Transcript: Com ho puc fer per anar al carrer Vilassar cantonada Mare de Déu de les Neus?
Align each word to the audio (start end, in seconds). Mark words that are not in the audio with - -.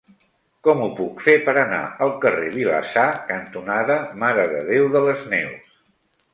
Com 0.67 0.79
ho 0.85 0.87
puc 0.99 1.21
fer 1.25 1.35
per 1.49 1.55
anar 1.63 1.81
al 2.07 2.15
carrer 2.25 2.49
Vilassar 2.57 3.05
cantonada 3.29 4.01
Mare 4.25 4.49
de 4.57 4.67
Déu 4.75 4.93
de 4.99 5.07
les 5.09 5.27
Neus? 5.37 5.81